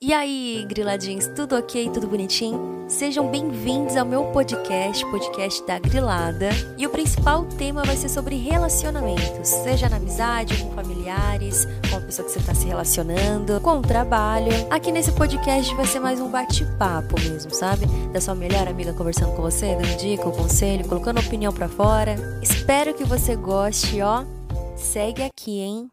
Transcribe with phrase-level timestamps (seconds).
[0.00, 1.90] E aí, griladinhos, tudo ok?
[1.90, 2.84] Tudo bonitinho?
[2.86, 6.50] Sejam bem-vindos ao meu podcast, podcast da Grilada.
[6.76, 12.00] E o principal tema vai ser sobre relacionamentos, seja na amizade, com familiares, com a
[12.00, 14.52] pessoa que você está se relacionando, com o trabalho.
[14.70, 17.84] Aqui nesse podcast vai ser mais um bate-papo mesmo, sabe?
[18.12, 22.14] Da sua melhor amiga conversando com você, dando dica, conselho, colocando opinião para fora.
[22.40, 24.24] Espero que você goste, ó.
[24.76, 25.86] Segue aqui, hein?